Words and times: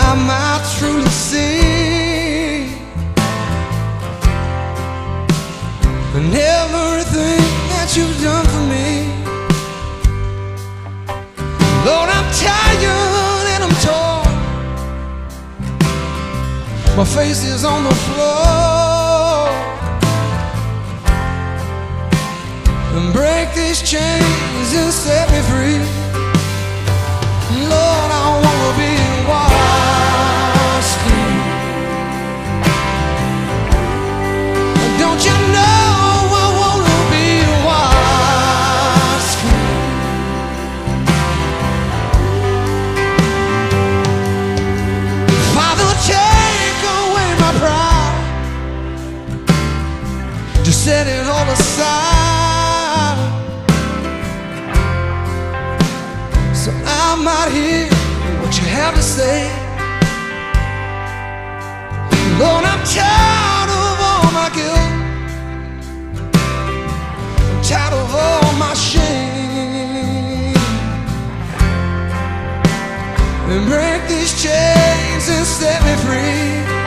I 0.00 0.14
might 0.14 0.62
truly 0.78 1.10
see. 1.10 2.70
And 6.16 6.32
everything 6.34 7.42
that 7.72 7.88
you've 7.96 8.18
done 8.22 8.46
for 8.46 8.64
me. 8.74 9.10
Lord, 11.84 12.08
I'm 12.16 12.28
tired 12.46 13.48
and 13.54 13.62
I'm 13.66 13.76
torn. 13.86 14.28
My 16.96 17.04
face 17.04 17.44
is 17.44 17.64
on 17.64 17.82
the 17.82 17.94
floor. 18.06 19.50
And 22.94 23.12
break 23.12 23.52
these 23.54 23.82
chains 23.82 24.68
and 24.74 24.92
set 24.92 25.28
me 25.32 25.40
free. 25.50 25.97
Set 50.88 51.06
it 51.06 51.26
all 51.26 51.48
aside. 51.56 53.18
So 56.62 56.70
I 57.02 57.08
might 57.28 57.50
hear 57.58 57.84
what 58.40 58.52
you 58.58 58.66
have 58.78 58.94
to 58.94 59.02
say. 59.02 59.38
Lord, 62.40 62.64
I'm 62.72 62.82
tired 62.96 63.70
of 63.82 63.96
all 64.08 64.28
my 64.40 64.48
guilt. 64.58 64.90
I'm 67.50 67.60
tired 67.70 67.94
of 68.02 68.08
all 68.24 68.50
my 68.64 68.72
shame. 68.72 70.56
And 73.50 73.62
break 73.70 74.00
these 74.08 74.32
chains 74.42 75.24
and 75.36 75.46
set 75.58 75.78
me 75.86 75.94
free. 76.04 76.77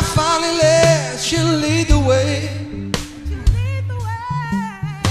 I 0.00 0.02
finally 0.02 0.56
let 0.56 1.30
you 1.30 1.42
lead 1.44 1.88
the 1.88 1.98
way. 1.98 2.48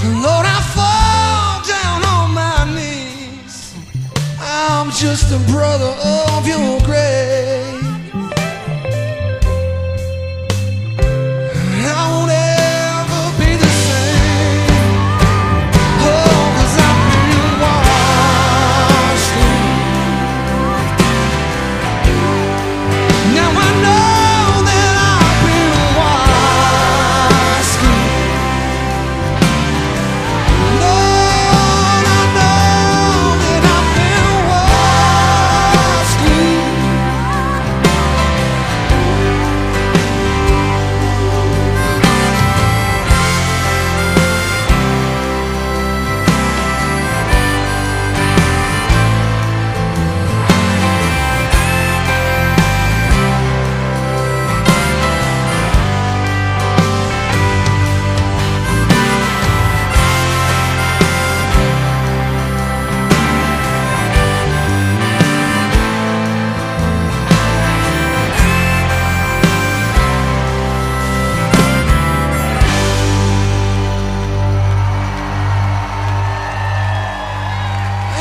Lord, 0.02 0.46
I 0.56 0.60
fall 0.74 1.62
down 1.62 2.04
on 2.16 2.34
my 2.34 2.74
knees. 2.74 3.72
I'm 4.40 4.90
just 4.90 5.30
a 5.30 5.38
brother 5.52 5.94
of 6.34 6.44
your 6.44 6.80
grace. 6.80 7.69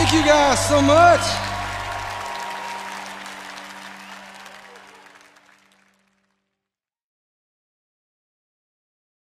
Thank 0.10 0.26
you 0.26 0.32
guys 0.32 0.68
so 0.68 0.82
much. 0.82 1.49